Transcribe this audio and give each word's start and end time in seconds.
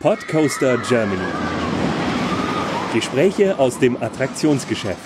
Podcoaster 0.00 0.78
Germany. 0.78 1.20
Gespräche 2.94 3.58
aus 3.58 3.78
dem 3.78 4.02
Attraktionsgeschäft. 4.02 4.96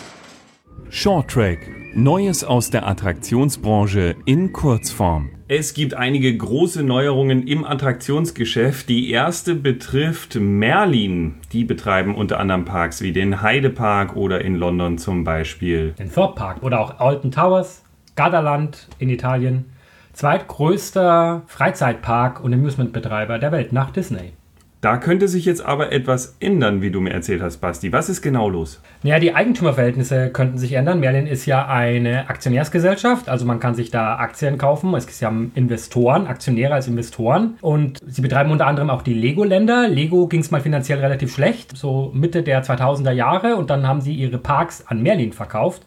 Short 0.88 1.28
Track. 1.28 1.68
Neues 1.96 2.44
aus 2.44 2.70
der 2.70 2.86
Attraktionsbranche 2.86 4.14
in 4.24 4.52
Kurzform. 4.52 5.30
Es 5.48 5.74
gibt 5.74 5.94
einige 5.94 6.36
große 6.36 6.84
Neuerungen 6.84 7.48
im 7.48 7.64
Attraktionsgeschäft. 7.64 8.88
Die 8.88 9.10
erste 9.10 9.56
betrifft 9.56 10.36
Merlin. 10.36 11.40
Die 11.50 11.64
betreiben 11.64 12.14
unter 12.14 12.38
anderem 12.38 12.64
Parks 12.64 13.02
wie 13.02 13.12
den 13.12 13.42
Heidepark 13.42 14.14
oder 14.14 14.42
in 14.42 14.54
London 14.54 14.98
zum 14.98 15.24
Beispiel. 15.24 15.90
Den 15.98 16.12
Thorpe 16.12 16.36
Park 16.36 16.62
oder 16.62 16.78
auch 16.78 17.00
Alton 17.00 17.32
Towers, 17.32 17.82
Gardaland 18.14 18.86
in 19.00 19.10
Italien. 19.10 19.72
Zweitgrößter 20.12 21.42
Freizeitpark 21.48 22.44
und 22.44 22.54
Amusementbetreiber 22.54 23.40
der 23.40 23.50
Welt 23.50 23.72
nach 23.72 23.90
Disney. 23.90 24.34
Da 24.84 24.98
könnte 24.98 25.28
sich 25.28 25.46
jetzt 25.46 25.64
aber 25.64 25.92
etwas 25.92 26.36
ändern, 26.40 26.82
wie 26.82 26.90
du 26.90 27.00
mir 27.00 27.14
erzählt 27.14 27.40
hast, 27.40 27.56
Basti. 27.56 27.90
Was 27.90 28.10
ist 28.10 28.20
genau 28.20 28.50
los? 28.50 28.82
Naja, 29.02 29.18
die 29.18 29.34
Eigentümerverhältnisse 29.34 30.28
könnten 30.28 30.58
sich 30.58 30.74
ändern. 30.74 31.00
Merlin 31.00 31.26
ist 31.26 31.46
ja 31.46 31.66
eine 31.66 32.28
Aktionärsgesellschaft, 32.28 33.30
also 33.30 33.46
man 33.46 33.60
kann 33.60 33.74
sich 33.74 33.90
da 33.90 34.16
Aktien 34.16 34.58
kaufen. 34.58 34.92
Es 34.92 35.06
gibt 35.06 35.18
ja 35.22 35.32
Investoren, 35.54 36.26
Aktionäre 36.26 36.74
als 36.74 36.86
Investoren. 36.86 37.54
Und 37.62 37.98
sie 38.06 38.20
betreiben 38.20 38.50
unter 38.50 38.66
anderem 38.66 38.90
auch 38.90 39.00
die 39.00 39.14
Lego-Länder. 39.14 39.88
Lego 39.88 40.26
ging 40.26 40.40
es 40.40 40.50
mal 40.50 40.60
finanziell 40.60 40.98
relativ 40.98 41.32
schlecht, 41.32 41.74
so 41.74 42.10
Mitte 42.12 42.42
der 42.42 42.62
2000er 42.62 43.12
Jahre. 43.12 43.56
Und 43.56 43.70
dann 43.70 43.88
haben 43.88 44.02
sie 44.02 44.12
ihre 44.12 44.36
Parks 44.36 44.84
an 44.86 45.02
Merlin 45.02 45.32
verkauft. 45.32 45.86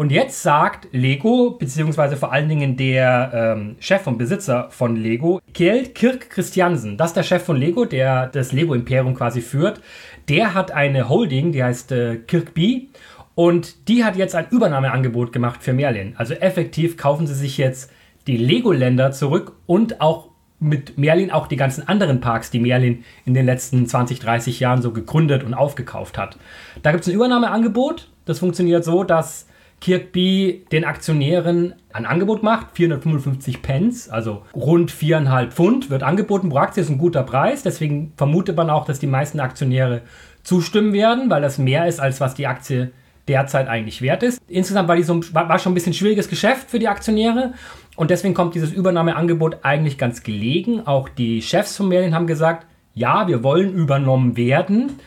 Und 0.00 0.12
jetzt 0.12 0.42
sagt 0.42 0.88
Lego, 0.92 1.50
beziehungsweise 1.50 2.16
vor 2.16 2.32
allen 2.32 2.48
Dingen 2.48 2.74
der 2.78 3.32
ähm, 3.58 3.76
Chef 3.80 4.06
und 4.06 4.16
Besitzer 4.16 4.68
von 4.70 4.96
Lego, 4.96 5.42
Kjell 5.52 5.88
Kirk 5.88 6.30
Christiansen, 6.30 6.96
das 6.96 7.10
ist 7.10 7.16
der 7.16 7.22
Chef 7.22 7.44
von 7.44 7.58
Lego, 7.58 7.84
der 7.84 8.28
das 8.28 8.52
Lego-Imperium 8.52 9.14
quasi 9.14 9.42
führt, 9.42 9.82
der 10.30 10.54
hat 10.54 10.70
eine 10.70 11.10
Holding, 11.10 11.52
die 11.52 11.62
heißt 11.62 11.92
äh, 11.92 12.16
Kirkby. 12.16 12.88
Und 13.34 13.88
die 13.88 14.02
hat 14.02 14.16
jetzt 14.16 14.34
ein 14.34 14.46
Übernahmeangebot 14.48 15.34
gemacht 15.34 15.62
für 15.62 15.74
Merlin. 15.74 16.14
Also 16.16 16.32
effektiv 16.32 16.96
kaufen 16.96 17.26
sie 17.26 17.34
sich 17.34 17.58
jetzt 17.58 17.92
die 18.26 18.38
Lego-Länder 18.38 19.12
zurück 19.12 19.52
und 19.66 20.00
auch 20.00 20.30
mit 20.60 20.96
Merlin 20.96 21.30
auch 21.30 21.46
die 21.46 21.56
ganzen 21.56 21.86
anderen 21.86 22.20
Parks, 22.20 22.50
die 22.50 22.60
Merlin 22.60 23.04
in 23.26 23.34
den 23.34 23.44
letzten 23.44 23.86
20, 23.86 24.18
30 24.18 24.60
Jahren 24.60 24.80
so 24.80 24.92
gegründet 24.92 25.44
und 25.44 25.52
aufgekauft 25.52 26.16
hat. 26.16 26.38
Da 26.82 26.90
gibt 26.90 27.02
es 27.02 27.08
ein 27.08 27.14
Übernahmeangebot. 27.14 28.08
Das 28.24 28.38
funktioniert 28.38 28.82
so, 28.82 29.04
dass 29.04 29.46
Kirkby 29.80 30.66
den 30.72 30.84
Aktionären 30.84 31.74
ein 31.92 32.06
Angebot 32.06 32.42
macht, 32.42 32.68
455 32.74 33.62
Pence, 33.62 34.08
also 34.08 34.42
rund 34.54 34.92
4,5 34.92 35.50
Pfund, 35.50 35.90
wird 35.90 36.02
angeboten 36.02 36.50
pro 36.50 36.58
Aktie, 36.58 36.82
ist 36.82 36.90
ein 36.90 36.98
guter 36.98 37.22
Preis. 37.22 37.62
Deswegen 37.62 38.12
vermutet 38.16 38.56
man 38.56 38.70
auch, 38.70 38.84
dass 38.84 38.98
die 38.98 39.06
meisten 39.06 39.40
Aktionäre 39.40 40.02
zustimmen 40.42 40.92
werden, 40.92 41.30
weil 41.30 41.42
das 41.42 41.58
mehr 41.58 41.86
ist, 41.88 42.00
als 42.00 42.20
was 42.20 42.34
die 42.34 42.46
Aktie 42.46 42.92
derzeit 43.28 43.68
eigentlich 43.68 44.02
wert 44.02 44.22
ist. 44.22 44.40
Insgesamt 44.48 44.88
war, 44.88 44.96
die 44.96 45.02
so, 45.02 45.20
war 45.32 45.58
schon 45.58 45.72
ein 45.72 45.74
bisschen 45.74 45.94
schwieriges 45.94 46.28
Geschäft 46.28 46.70
für 46.70 46.78
die 46.78 46.88
Aktionäre 46.88 47.54
und 47.96 48.10
deswegen 48.10 48.34
kommt 48.34 48.54
dieses 48.54 48.72
Übernahmeangebot 48.72 49.58
eigentlich 49.62 49.98
ganz 49.98 50.22
gelegen. 50.22 50.86
Auch 50.86 51.08
die 51.08 51.42
Chefs 51.42 51.76
von 51.76 51.88
Merlin 51.88 52.14
haben 52.14 52.26
gesagt, 52.26 52.66
ja, 52.94 53.28
wir 53.28 53.42
wollen 53.42 53.72
übernommen 53.74 54.36
werden. 54.36 54.98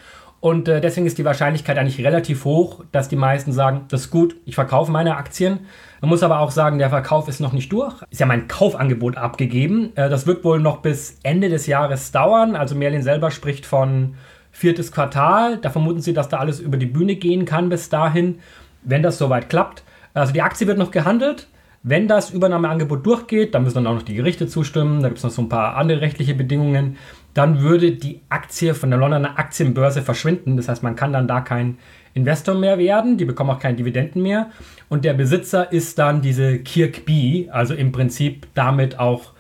Und 0.44 0.68
äh, 0.68 0.82
deswegen 0.82 1.08
ist 1.08 1.18
die 1.18 1.24
Wahrscheinlichkeit 1.24 1.78
eigentlich 1.78 2.04
relativ 2.04 2.44
hoch, 2.44 2.84
dass 2.92 3.08
die 3.08 3.16
meisten 3.16 3.54
sagen, 3.54 3.86
das 3.88 4.02
ist 4.02 4.10
gut, 4.10 4.36
ich 4.44 4.56
verkaufe 4.56 4.92
meine 4.92 5.16
Aktien. 5.16 5.62
Man 6.02 6.10
muss 6.10 6.22
aber 6.22 6.40
auch 6.40 6.52
sagen, 6.52 6.80
der 6.80 6.90
Verkauf 6.90 7.30
ist 7.30 7.40
noch 7.40 7.54
nicht 7.54 7.72
durch. 7.72 7.94
Ist 8.10 8.20
ja 8.20 8.26
mein 8.26 8.50
Kaufangebot 8.50 9.16
abgegeben. 9.16 9.96
Äh, 9.96 10.10
das 10.10 10.28
wird 10.28 10.44
wohl 10.44 10.60
noch 10.60 10.80
bis 10.80 11.18
Ende 11.24 11.48
des 11.48 11.66
Jahres 11.66 12.12
dauern. 12.12 12.58
Also 12.58 12.76
Merlin 12.76 13.04
selber 13.04 13.32
spricht 13.32 13.66
von 13.66 14.16
viertes 14.52 14.92
Quartal. 14.92 15.60
Da 15.60 15.70
vermuten 15.70 16.02
sie, 16.02 16.14
dass 16.14 16.28
da 16.28 16.40
alles 16.40 16.60
über 16.60 16.76
die 16.76 16.88
Bühne 16.88 17.16
gehen 17.16 17.46
kann 17.46 17.70
bis 17.70 17.88
dahin, 17.88 18.40
wenn 18.82 19.02
das 19.02 19.18
soweit 19.18 19.48
klappt. 19.48 19.84
Also 20.14 20.34
die 20.34 20.42
Aktie 20.42 20.68
wird 20.68 20.78
noch 20.78 20.92
gehandelt. 20.92 21.48
Wenn 21.84 22.10
das 22.10 22.32
Übernahmeangebot 22.32 23.06
durchgeht, 23.06 23.56
dann 23.56 23.64
müssen 23.64 23.76
dann 23.76 23.88
auch 23.88 23.96
noch 23.96 24.04
die 24.04 24.16
Gerichte 24.16 24.48
zustimmen. 24.48 25.02
Da 25.02 25.08
gibt 25.08 25.20
es 25.20 25.24
noch 25.24 25.32
so 25.32 25.42
ein 25.42 25.50
paar 25.50 25.78
andere 25.78 26.02
rechtliche 26.02 26.34
Bedingungen 26.34 26.98
dann 27.34 27.62
würde 27.62 27.92
die 27.92 28.22
Aktie 28.30 28.74
von 28.74 28.90
der 28.90 29.00
Londoner 29.00 29.40
Aktienbörse 29.40 30.02
verschwinden. 30.02 30.58
Das 30.58 30.68
heißt, 30.68 30.84
man 30.84 30.96
kann 30.96 31.14
dann 31.14 31.28
da 31.28 31.42
kein 31.42 31.78
Investor 32.14 32.56
mehr 32.56 32.78
werden, 32.78 33.18
die 33.18 33.26
bekommen 33.26 33.50
auch 33.50 33.60
keine 33.60 33.78
Dividenden 33.78 34.22
mehr. 34.22 34.52
Und 34.90 35.04
der 35.04 35.14
Besitzer 35.14 35.72
ist 35.72 35.98
dann 35.98 36.22
diese 36.22 36.60
Kirkby, 36.60 37.50
also 37.52 37.74
im 37.74 37.92
Prinzip 37.92 38.48
damit 38.54 39.00
auch 39.00 39.34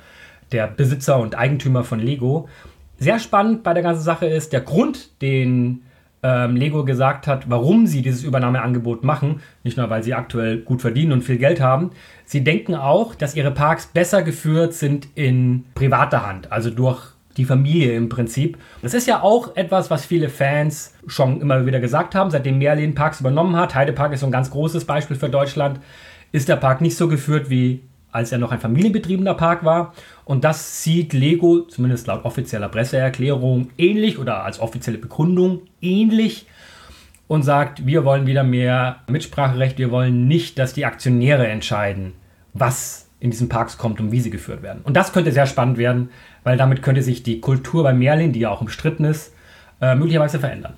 der 0.51 0.67
Besitzer 0.67 1.19
und 1.19 1.37
Eigentümer 1.37 1.83
von 1.83 1.99
Lego. 1.99 2.49
Sehr 2.97 3.19
spannend 3.19 3.63
bei 3.63 3.73
der 3.73 3.83
ganzen 3.83 4.03
Sache 4.03 4.25
ist 4.25 4.53
der 4.53 4.61
Grund, 4.61 5.21
den 5.21 5.83
ähm, 6.23 6.55
Lego 6.55 6.85
gesagt 6.85 7.27
hat, 7.27 7.49
warum 7.49 7.85
sie 7.85 8.01
dieses 8.01 8.23
Übernahmeangebot 8.23 9.03
machen. 9.03 9.41
Nicht 9.63 9.77
nur, 9.77 9.89
weil 9.89 10.03
sie 10.03 10.13
aktuell 10.13 10.59
gut 10.59 10.81
verdienen 10.81 11.11
und 11.11 11.23
viel 11.23 11.37
Geld 11.37 11.59
haben. 11.59 11.91
Sie 12.25 12.43
denken 12.43 12.75
auch, 12.75 13.13
dass 13.13 13.35
ihre 13.35 13.51
Parks 13.51 13.87
besser 13.87 14.23
geführt 14.23 14.73
sind 14.73 15.07
in 15.15 15.65
privater 15.75 16.25
Hand, 16.25 16.51
also 16.51 16.69
durch 16.69 17.13
die 17.37 17.45
Familie 17.45 17.95
im 17.95 18.09
Prinzip. 18.09 18.57
Das 18.81 18.93
ist 18.93 19.07
ja 19.07 19.21
auch 19.21 19.55
etwas, 19.55 19.89
was 19.89 20.05
viele 20.05 20.29
Fans 20.29 20.93
schon 21.07 21.41
immer 21.41 21.65
wieder 21.65 21.79
gesagt 21.79 22.15
haben, 22.15 22.31
seitdem 22.31 22.57
Merlin 22.57 22.95
Parks 22.95 23.19
übernommen 23.19 23.55
hat. 23.55 23.75
Heidepark 23.75 24.13
ist 24.13 24.19
so 24.19 24.25
ein 24.25 24.31
ganz 24.31 24.51
großes 24.51 24.85
Beispiel 24.85 25.17
für 25.17 25.29
Deutschland. 25.29 25.79
Ist 26.31 26.49
der 26.49 26.55
Park 26.55 26.81
nicht 26.81 26.97
so 26.97 27.07
geführt, 27.07 27.49
wie 27.49 27.81
als 28.13 28.31
er 28.31 28.37
noch 28.37 28.51
ein 28.51 28.59
familienbetriebener 28.59 29.33
Park 29.33 29.65
war. 29.65 29.93
Und 30.23 30.43
das 30.43 30.83
sieht 30.83 31.13
Lego, 31.13 31.61
zumindest 31.61 32.07
laut 32.07 32.23
offizieller 32.23 32.69
Presseerklärung, 32.69 33.71
ähnlich 33.77 34.19
oder 34.19 34.43
als 34.43 34.59
offizielle 34.59 34.99
Begründung 34.99 35.61
ähnlich 35.81 36.45
und 37.27 37.41
sagt, 37.41 37.85
wir 37.85 38.05
wollen 38.05 38.27
wieder 38.27 38.43
mehr 38.43 38.97
Mitspracherecht, 39.07 39.79
wir 39.79 39.91
wollen 39.91 40.27
nicht, 40.27 40.59
dass 40.59 40.73
die 40.73 40.85
Aktionäre 40.85 41.47
entscheiden, 41.47 42.13
was 42.53 43.09
in 43.19 43.31
diesen 43.31 43.49
Parks 43.49 43.77
kommt 43.77 43.99
und 43.99 44.11
wie 44.11 44.19
sie 44.19 44.29
geführt 44.29 44.61
werden. 44.61 44.81
Und 44.83 44.95
das 44.95 45.13
könnte 45.13 45.31
sehr 45.31 45.47
spannend 45.47 45.77
werden, 45.77 46.09
weil 46.43 46.57
damit 46.57 46.81
könnte 46.81 47.01
sich 47.01 47.23
die 47.23 47.39
Kultur 47.39 47.83
bei 47.83 47.93
Merlin, 47.93 48.31
die 48.31 48.41
ja 48.41 48.49
auch 48.49 48.61
umstritten 48.61 49.05
ist, 49.05 49.33
äh, 49.81 49.95
möglicherweise 49.95 50.39
verändern. 50.39 50.73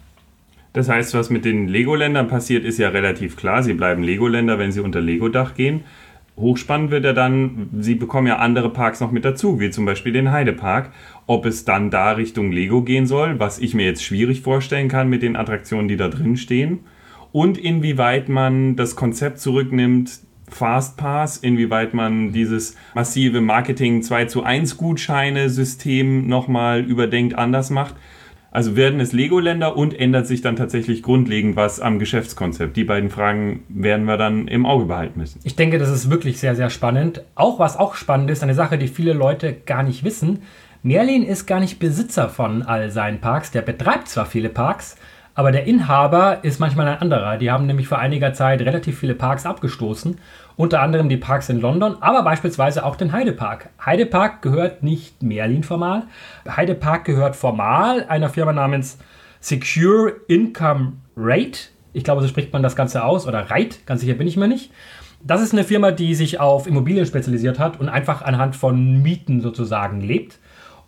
Das 0.73 0.89
heißt, 0.89 1.13
was 1.13 1.29
mit 1.29 1.45
den 1.45 1.69
Lego-Ländern 1.69 2.27
passiert, 2.27 2.65
ist 2.65 2.79
ja 2.79 2.89
relativ 2.89 3.37
klar. 3.37 3.63
Sie 3.63 3.73
bleiben 3.73 4.03
Lego-Länder, 4.03 4.59
wenn 4.59 4.73
sie 4.73 4.81
unter 4.81 4.99
Lego-Dach 4.99 5.55
gehen. 5.55 5.85
Hochspannend 6.37 6.91
wird 6.91 7.05
ja 7.05 7.13
dann, 7.13 7.69
sie 7.79 7.95
bekommen 7.95 8.27
ja 8.27 8.39
andere 8.39 8.69
Parks 8.69 8.99
noch 8.99 9.11
mit 9.11 9.23
dazu, 9.23 9.61
wie 9.61 9.69
zum 9.69 9.85
Beispiel 9.85 10.11
den 10.11 10.33
Heidepark. 10.33 10.91
Ob 11.27 11.45
es 11.45 11.63
dann 11.63 11.91
da 11.91 12.11
Richtung 12.11 12.51
Lego 12.51 12.81
gehen 12.81 13.07
soll, 13.07 13.39
was 13.39 13.57
ich 13.59 13.73
mir 13.73 13.85
jetzt 13.85 14.03
schwierig 14.03 14.41
vorstellen 14.41 14.89
kann 14.89 15.07
mit 15.07 15.21
den 15.21 15.37
Attraktionen, 15.37 15.87
die 15.87 15.95
da 15.95 16.09
drin 16.09 16.35
stehen. 16.35 16.79
Und 17.31 17.57
inwieweit 17.57 18.27
man 18.27 18.75
das 18.75 18.97
Konzept 18.97 19.39
zurücknimmt, 19.39 20.19
Fastpass, 20.49 21.37
inwieweit 21.37 21.93
man 21.93 22.31
dieses 22.31 22.75
massive 22.93 23.41
Marketing 23.41 24.01
2 24.01 24.25
zu 24.25 24.43
1 24.43 24.77
Gutscheine 24.77 25.49
System 25.49 26.27
nochmal 26.27 26.81
überdenkt, 26.81 27.37
anders 27.37 27.69
macht. 27.69 27.95
Also 28.55 28.77
werden 28.77 29.01
es 29.01 29.11
Lego-Länder 29.11 29.75
und 29.75 29.93
ändert 29.93 30.27
sich 30.27 30.39
dann 30.39 30.55
tatsächlich 30.55 31.03
grundlegend 31.03 31.57
was 31.57 31.81
am 31.81 31.99
Geschäftskonzept? 31.99 32.77
Die 32.77 32.85
beiden 32.85 33.09
Fragen 33.09 33.63
werden 33.67 34.05
wir 34.05 34.15
dann 34.15 34.47
im 34.47 34.65
Auge 34.65 34.85
behalten 34.85 35.19
müssen. 35.19 35.41
Ich 35.43 35.57
denke, 35.57 35.77
das 35.77 35.89
ist 35.89 36.09
wirklich 36.09 36.39
sehr, 36.39 36.55
sehr 36.55 36.69
spannend. 36.69 37.21
Auch 37.35 37.59
was 37.59 37.75
auch 37.75 37.95
spannend 37.95 38.29
ist, 38.29 38.43
eine 38.43 38.53
Sache, 38.53 38.77
die 38.77 38.87
viele 38.87 39.11
Leute 39.11 39.53
gar 39.53 39.83
nicht 39.83 40.05
wissen. 40.05 40.43
Merlin 40.83 41.23
ist 41.23 41.47
gar 41.47 41.59
nicht 41.59 41.79
Besitzer 41.79 42.29
von 42.29 42.61
all 42.61 42.91
seinen 42.91 43.19
Parks. 43.19 43.51
Der 43.51 43.61
betreibt 43.61 44.07
zwar 44.07 44.25
viele 44.25 44.47
Parks, 44.47 44.95
aber 45.35 45.51
der 45.51 45.65
Inhaber 45.65 46.39
ist 46.43 46.59
manchmal 46.59 46.87
ein 46.87 46.99
anderer. 46.99 47.37
Die 47.37 47.51
haben 47.51 47.65
nämlich 47.65 47.89
vor 47.89 47.99
einiger 47.99 48.33
Zeit 48.33 48.61
relativ 48.61 48.97
viele 48.97 49.15
Parks 49.15 49.45
abgestoßen. 49.45 50.17
Unter 50.55 50.81
anderem 50.81 51.09
die 51.09 51.17
Parks 51.17 51.49
in 51.49 51.59
London, 51.59 51.97
aber 51.99 52.23
beispielsweise 52.23 52.85
auch 52.85 52.95
den 52.95 53.11
Heidepark. 53.11 53.69
Heidepark 53.85 54.41
gehört 54.41 54.81
nicht 54.81 55.21
Merlin 55.21 55.63
formal. 55.63 56.03
Heidepark 56.47 57.03
gehört 57.03 57.35
formal 57.35 58.05
einer 58.07 58.29
Firma 58.29 58.53
namens 58.53 58.97
Secure 59.41 60.13
Income 60.29 60.93
Rate. 61.17 61.59
Ich 61.91 62.05
glaube, 62.05 62.21
so 62.21 62.29
spricht 62.29 62.53
man 62.53 62.63
das 62.63 62.77
Ganze 62.77 63.03
aus. 63.03 63.27
Oder 63.27 63.51
Rate, 63.51 63.79
ganz 63.85 63.99
sicher 64.01 64.13
bin 64.13 64.27
ich 64.27 64.37
mir 64.37 64.47
nicht. 64.47 64.71
Das 65.21 65.41
ist 65.41 65.51
eine 65.51 65.65
Firma, 65.65 65.91
die 65.91 66.15
sich 66.15 66.39
auf 66.39 66.65
Immobilien 66.65 67.05
spezialisiert 67.05 67.59
hat 67.59 67.79
und 67.79 67.89
einfach 67.89 68.21
anhand 68.21 68.55
von 68.55 69.01
Mieten 69.01 69.41
sozusagen 69.41 69.99
lebt. 69.99 70.39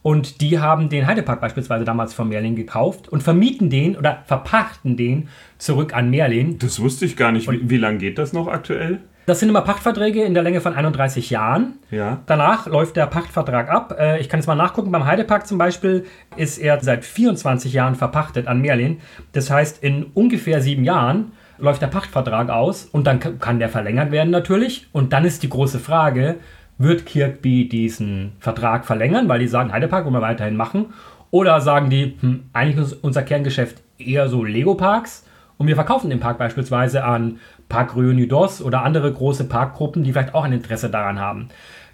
Und 0.07 0.39
die 0.39 0.57
haben 0.57 0.87
den 0.87 1.05
Heidepark 1.05 1.41
beispielsweise 1.41 1.83
damals 1.83 2.13
von 2.13 2.29
Merlin 2.29 2.55
gekauft 2.55 3.09
und 3.09 3.23
vermieten 3.23 3.69
den 3.69 3.97
oder 3.97 4.23
verpachten 4.25 4.95
den 4.95 5.27
zurück 5.57 5.93
an 5.93 6.09
Merlin. 6.09 6.57
Das 6.59 6.79
wusste 6.79 7.03
ich 7.03 7.17
gar 7.17 7.33
nicht. 7.33 7.51
Wie, 7.51 7.69
wie 7.69 7.75
lange 7.75 7.97
geht 7.97 8.17
das 8.17 8.31
noch 8.31 8.47
aktuell? 8.47 8.99
Das 9.25 9.41
sind 9.41 9.49
immer 9.49 9.63
Pachtverträge 9.63 10.23
in 10.23 10.33
der 10.33 10.43
Länge 10.43 10.61
von 10.61 10.73
31 10.73 11.29
Jahren. 11.29 11.73
Ja. 11.91 12.21
Danach 12.25 12.67
läuft 12.67 12.95
der 12.95 13.07
Pachtvertrag 13.07 13.69
ab. 13.69 13.97
Äh, 13.99 14.21
ich 14.21 14.29
kann 14.29 14.39
jetzt 14.39 14.47
mal 14.47 14.55
nachgucken. 14.55 14.93
Beim 14.93 15.05
Heidepark 15.05 15.45
zum 15.45 15.57
Beispiel 15.57 16.05
ist 16.37 16.57
er 16.57 16.81
seit 16.81 17.03
24 17.03 17.73
Jahren 17.73 17.95
verpachtet 17.95 18.47
an 18.47 18.61
Merlin. 18.61 19.01
Das 19.33 19.49
heißt, 19.49 19.83
in 19.83 20.05
ungefähr 20.13 20.61
sieben 20.61 20.85
Jahren 20.85 21.33
läuft 21.57 21.81
der 21.81 21.87
Pachtvertrag 21.87 22.49
aus 22.49 22.85
und 22.85 23.07
dann 23.07 23.19
kann 23.39 23.59
der 23.59 23.67
verlängert 23.67 24.11
werden 24.11 24.29
natürlich. 24.29 24.87
Und 24.93 25.11
dann 25.11 25.25
ist 25.25 25.43
die 25.43 25.49
große 25.49 25.79
Frage, 25.79 26.37
wird 26.77 27.05
Kirkby 27.05 27.67
diesen 27.67 28.33
Vertrag 28.39 28.85
verlängern, 28.85 29.27
weil 29.27 29.39
die 29.39 29.47
sagen, 29.47 29.71
Heidepark 29.71 30.05
wollen 30.05 30.13
wir 30.13 30.21
weiterhin 30.21 30.55
machen? 30.55 30.87
Oder 31.31 31.59
sagen 31.61 31.89
die, 31.89 32.17
hm, 32.19 32.45
eigentlich 32.53 32.85
ist 32.85 32.93
unser 33.03 33.23
Kerngeschäft 33.23 33.81
eher 33.97 34.29
so 34.29 34.43
Lego-Parks 34.43 35.25
und 35.57 35.67
wir 35.67 35.75
verkaufen 35.75 36.09
den 36.09 36.19
Park 36.19 36.37
beispielsweise 36.37 37.03
an 37.03 37.39
Park 37.67 37.95
Reunidos 37.95 38.61
oder 38.61 38.83
andere 38.83 39.11
große 39.11 39.45
Parkgruppen, 39.45 40.03
die 40.03 40.13
vielleicht 40.13 40.35
auch 40.35 40.43
ein 40.43 40.53
Interesse 40.53 40.89
daran 40.89 41.19
haben. 41.19 41.49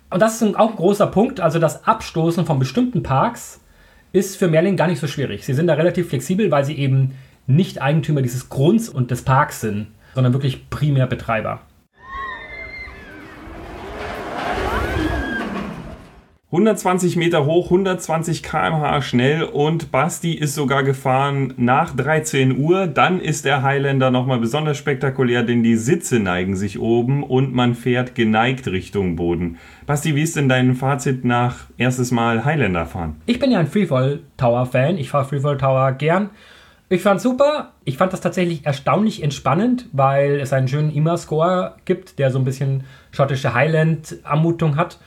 Und 0.10 0.22
das 0.22 0.42
ist 0.42 0.56
auch 0.56 0.70
ein 0.70 0.76
großer 0.76 1.08
Punkt. 1.08 1.40
Also 1.40 1.60
das 1.60 1.88
Abstoßen 1.88 2.46
von 2.46 2.60
bestimmten 2.60 3.02
Parks 3.02 3.62
ist 4.12 4.38
für 4.38 4.48
Merlin 4.48 4.78
gar 4.78 4.88
nicht 4.88 5.00
so 5.00 5.08
schwierig. 5.08 5.46
Sie 5.46 5.54
sind 5.54 5.68
da 5.68 5.74
relativ 5.74 6.10
flexibel, 6.10 6.52
weil 6.52 6.66
sie 6.66 6.78
eben 6.78 7.14
nicht 7.48 7.82
Eigentümer 7.82 8.22
dieses 8.22 8.50
Grunds 8.50 8.90
und 8.90 9.10
des 9.10 9.24
Parks 9.24 9.62
sind, 9.62 9.88
sondern 10.14 10.34
wirklich 10.34 10.70
primär 10.70 11.08
Betreiber. 11.08 11.62
120 16.54 17.16
Meter 17.16 17.46
hoch, 17.48 17.72
120 17.72 18.44
km/h 18.44 19.02
schnell 19.02 19.42
und 19.42 19.92
Basti 19.92 20.36
ist 20.36 20.54
sogar 20.54 20.84
gefahren 20.84 21.56
nach 21.58 21.96
13 21.96 22.60
Uhr. 22.60 22.86
Dann 22.86 23.20
ist 23.20 23.46
der 23.46 23.64
Highlander 23.64 24.12
nochmal 24.12 24.38
besonders 24.38 24.78
spektakulär, 24.78 25.42
denn 25.42 25.64
die 25.64 25.78
Sitze 25.78 26.20
neigen 26.20 26.56
sich 26.56 26.80
oben 26.80 27.24
und 27.24 27.56
man 27.56 27.74
fährt 27.74 28.14
geneigt 28.14 28.68
Richtung 28.68 29.16
Boden. 29.16 29.58
Basti, 29.88 30.16
wie 30.16 30.22
ist 30.22 30.36
denn 30.36 30.48
dein 30.48 30.76
Fazit 30.76 31.26
nach 31.26 31.56
erstes 31.80 32.12
Mal 32.12 32.46
Highlander 32.46 32.86
fahren? 32.86 33.16
Ich 33.26 33.40
bin 33.40 33.50
ja 33.50 33.58
ein 33.58 33.66
Freefall 33.66 34.20
Tower 34.38 34.68
Fan. 34.68 35.00
Ich 35.00 35.10
fahre 35.10 35.26
Freefall 35.26 35.58
Tower 35.58 35.92
gern. 35.94 36.30
Ich 36.88 37.02
fand 37.02 37.20
super. 37.20 37.72
Ich 37.84 37.98
fand 37.98 38.14
das 38.14 38.22
tatsächlich 38.22 38.64
erstaunlich 38.64 39.24
entspannend, 39.24 39.90
weil 39.92 40.40
es 40.40 40.54
einen 40.54 40.68
schönen 40.68 40.94
IMA-Score 40.94 41.78
gibt, 41.86 42.20
der 42.20 42.30
so 42.30 42.38
ein 42.38 42.46
bisschen 42.46 42.84
schottische 43.12 43.56
Highland-Anmutung 43.56 44.78
hat 44.78 45.00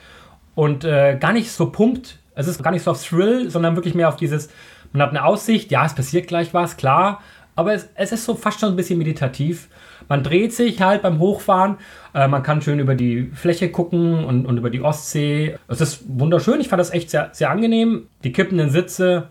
und 0.57 0.85
äh, 0.85 1.17
gar 1.21 1.33
nicht 1.33 1.53
so 1.53 1.71
pumpt. 1.71 2.19
Es 2.35 2.49
ist 2.49 2.61
gar 2.63 2.73
nicht 2.73 2.83
so 2.83 2.91
auf 2.91 3.07
Thrill, 3.07 3.49
sondern 3.49 3.77
wirklich 3.77 3.95
mehr 3.95 4.09
auf 4.09 4.17
dieses, 4.17 4.49
man 4.93 5.03
hat 5.03 5.11
eine 5.11 5.25
Aussicht, 5.25 5.71
ja, 5.71 5.87
es 5.87 5.95
passiert 5.95 6.27
gleich 6.27 6.53
was, 6.53 6.77
klar, 6.77 7.21
aber 7.55 7.73
es, 7.73 7.89
es 7.95 8.11
ist 8.11 8.25
so 8.25 8.35
fast 8.35 8.59
schon 8.61 8.71
ein 8.71 8.77
bisschen 8.77 8.99
meditativ. 8.99 9.69
Man 10.09 10.23
dreht 10.23 10.53
sich 10.53 10.81
halt 10.83 11.03
beim 11.03 11.19
Hochfahren, 11.19 11.77
äh, 12.15 12.27
man 12.27 12.43
kann 12.43 12.63
schön 12.63 12.81
über 12.81 12.95
die 12.95 13.31
Fläche 13.35 13.71
gucken 13.71 14.25
und, 14.25 14.47
und 14.47 14.59
über 14.59 14.71
die 14.71 14.83
Ostsee. 14.83 15.57
Es 15.69 15.81
ist 15.81 16.05
wunderschön, 16.07 16.61
ich 16.61 16.69
fand 16.69 16.81
das 16.81 16.91
echt 16.91 17.11
sehr, 17.11 17.31
sehr 17.33 17.51
angenehm. 17.51 18.09
Die 18.25 18.33
kippenden 18.33 18.71
Sitze, 18.71 19.29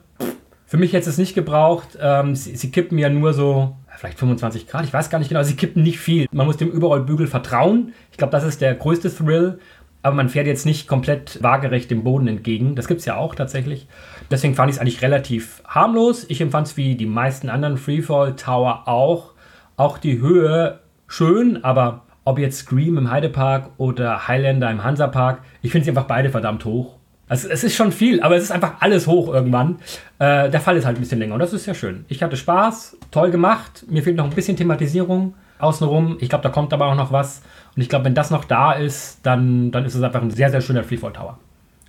für 0.65 0.77
mich 0.77 0.93
hätte 0.93 1.09
es 1.09 1.17
nicht 1.17 1.35
gebraucht. 1.35 1.97
Ähm, 1.99 2.35
sie, 2.35 2.55
sie 2.55 2.71
kippen 2.71 2.97
ja 2.97 3.09
nur 3.09 3.33
so 3.33 3.75
vielleicht 3.97 4.19
25 4.19 4.67
Grad, 4.67 4.83
ich 4.83 4.93
weiß 4.93 5.09
gar 5.09 5.19
nicht 5.19 5.29
genau, 5.29 5.43
sie 5.43 5.55
kippen 5.55 5.81
nicht 5.81 5.99
viel. 5.99 6.27
Man 6.31 6.45
muss 6.45 6.57
dem 6.57 6.69
Überrollbügel 6.69 7.27
vertrauen. 7.27 7.93
Ich 8.11 8.17
glaube, 8.17 8.31
das 8.31 8.43
ist 8.43 8.61
der 8.61 8.75
größte 8.75 9.13
Thrill 9.13 9.59
aber 10.05 10.15
man 10.15 10.29
fährt 10.29 10.45
jetzt 10.45 10.67
nicht 10.67 10.87
komplett 10.87 11.41
waagerecht 11.41 11.89
dem 11.89 12.03
Boden 12.03 12.27
entgegen. 12.27 12.75
Das 12.75 12.87
gibt 12.87 12.99
es 12.99 13.05
ja 13.07 13.15
auch 13.15 13.33
tatsächlich. 13.33 13.87
Deswegen 14.29 14.53
fand 14.53 14.69
ich 14.69 14.75
es 14.75 14.79
eigentlich 14.79 15.01
relativ 15.01 15.63
harmlos. 15.67 16.27
Ich 16.29 16.41
empfand 16.41 16.67
es 16.67 16.77
wie 16.77 16.93
die 16.93 17.07
meisten 17.07 17.49
anderen 17.49 17.77
Freefall 17.77 18.35
Tower 18.35 18.83
auch. 18.87 19.31
Auch 19.77 19.97
die 19.97 20.19
Höhe 20.19 20.79
schön, 21.07 21.63
aber 21.63 22.03
ob 22.23 22.37
jetzt 22.37 22.59
Scream 22.59 22.99
im 22.99 23.09
Heidepark 23.09 23.71
oder 23.77 24.27
Highlander 24.27 24.69
im 24.69 24.83
Hansapark, 24.83 25.41
ich 25.63 25.71
finde 25.71 25.85
sie 25.85 25.89
einfach 25.91 26.05
beide 26.05 26.29
verdammt 26.29 26.65
hoch. 26.65 26.97
Also 27.27 27.49
es 27.49 27.63
ist 27.63 27.75
schon 27.75 27.91
viel, 27.91 28.21
aber 28.21 28.35
es 28.35 28.43
ist 28.43 28.51
einfach 28.51 28.75
alles 28.81 29.07
hoch 29.07 29.33
irgendwann. 29.33 29.77
Äh, 30.19 30.51
der 30.51 30.61
Fall 30.61 30.77
ist 30.77 30.85
halt 30.85 30.97
ein 30.97 31.01
bisschen 31.01 31.17
länger 31.17 31.33
und 31.33 31.39
das 31.39 31.51
ist 31.51 31.65
ja 31.65 31.73
schön. 31.73 32.05
Ich 32.09 32.21
hatte 32.21 32.37
Spaß, 32.37 32.97
toll 33.09 33.31
gemacht. 33.31 33.85
Mir 33.89 34.03
fehlt 34.03 34.17
noch 34.17 34.25
ein 34.25 34.35
bisschen 34.35 34.55
Thematisierung 34.55 35.33
außenrum. 35.59 36.17
Ich 36.19 36.29
glaube, 36.29 36.43
da 36.43 36.49
kommt 36.49 36.73
aber 36.73 36.87
auch 36.87 36.95
noch 36.95 37.11
was. 37.11 37.41
Und 37.75 37.81
ich 37.81 37.89
glaube, 37.89 38.05
wenn 38.05 38.15
das 38.15 38.31
noch 38.31 38.45
da 38.45 38.73
ist, 38.73 39.19
dann, 39.23 39.71
dann 39.71 39.85
ist 39.85 39.95
es 39.95 40.01
einfach 40.01 40.21
ein 40.21 40.31
sehr, 40.31 40.49
sehr 40.49 40.61
schöner 40.61 40.83
Freefall 40.83 41.13
Tower. 41.13 41.37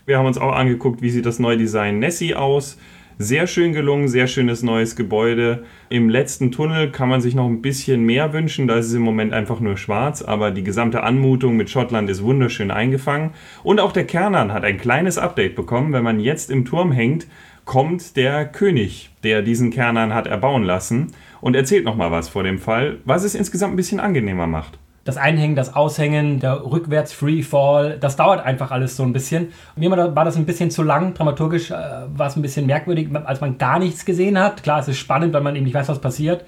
Wir 0.04 0.18
haben 0.18 0.26
uns 0.26 0.38
auch 0.38 0.52
angeguckt, 0.52 1.02
wie 1.02 1.10
sieht 1.10 1.26
das 1.26 1.38
neue 1.38 1.56
Design 1.56 1.98
Nessie 1.98 2.34
aus. 2.34 2.78
Sehr 3.18 3.46
schön 3.46 3.72
gelungen, 3.72 4.08
sehr 4.08 4.26
schönes 4.26 4.62
neues 4.62 4.94
Gebäude. 4.94 5.64
Im 5.88 6.10
letzten 6.10 6.52
Tunnel 6.52 6.90
kann 6.92 7.08
man 7.08 7.22
sich 7.22 7.34
noch 7.34 7.46
ein 7.46 7.62
bisschen 7.62 8.04
mehr 8.04 8.34
wünschen, 8.34 8.68
da 8.68 8.76
ist 8.76 8.88
es 8.88 8.94
im 8.94 9.00
Moment 9.00 9.32
einfach 9.32 9.58
nur 9.58 9.78
schwarz, 9.78 10.20
aber 10.20 10.50
die 10.50 10.62
gesamte 10.62 11.02
Anmutung 11.02 11.56
mit 11.56 11.70
Schottland 11.70 12.10
ist 12.10 12.22
wunderschön 12.22 12.70
eingefangen. 12.70 13.30
Und 13.62 13.80
auch 13.80 13.92
der 13.92 14.04
Kernan 14.04 14.52
hat 14.52 14.64
ein 14.64 14.76
kleines 14.76 15.16
Update 15.16 15.56
bekommen. 15.56 15.94
Wenn 15.94 16.04
man 16.04 16.20
jetzt 16.20 16.50
im 16.50 16.66
Turm 16.66 16.92
hängt, 16.92 17.26
kommt 17.64 18.16
der 18.16 18.44
König, 18.44 19.10
der 19.24 19.40
diesen 19.40 19.70
Kernan 19.70 20.12
hat 20.12 20.26
erbauen 20.26 20.62
lassen 20.62 21.12
und 21.40 21.56
erzählt 21.56 21.84
nochmal 21.84 22.10
was 22.10 22.28
vor 22.28 22.42
dem 22.42 22.58
Fall, 22.58 22.98
was 23.04 23.24
es 23.24 23.34
insgesamt 23.34 23.74
ein 23.74 23.76
bisschen 23.76 24.00
angenehmer 24.00 24.46
macht 24.46 24.78
das 25.06 25.16
Einhängen, 25.16 25.54
das 25.54 25.74
Aushängen, 25.74 26.40
der 26.40 26.64
rückwärts 26.64 27.12
Freefall, 27.12 27.96
das 27.98 28.16
dauert 28.16 28.44
einfach 28.44 28.72
alles 28.72 28.96
so 28.96 29.04
ein 29.04 29.12
bisschen. 29.12 29.52
Mir 29.76 29.88
war 29.90 30.24
das 30.24 30.36
ein 30.36 30.46
bisschen 30.46 30.72
zu 30.72 30.82
lang, 30.82 31.14
dramaturgisch 31.14 31.70
äh, 31.70 31.74
war 31.74 32.26
es 32.26 32.34
ein 32.34 32.42
bisschen 32.42 32.66
merkwürdig, 32.66 33.08
als 33.24 33.40
man 33.40 33.56
gar 33.56 33.78
nichts 33.78 34.04
gesehen 34.04 34.36
hat. 34.36 34.64
Klar, 34.64 34.80
es 34.80 34.88
ist 34.88 34.98
spannend, 34.98 35.32
weil 35.32 35.42
man 35.42 35.54
eben 35.54 35.64
nicht 35.64 35.74
weiß, 35.74 35.88
was 35.88 36.00
passiert. 36.00 36.44